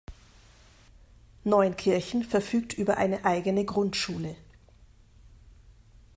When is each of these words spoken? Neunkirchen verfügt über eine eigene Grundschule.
Neunkirchen 1.43 2.23
verfügt 2.23 2.73
über 2.73 2.97
eine 2.97 3.23
eigene 3.23 3.63
Grundschule. 3.65 4.35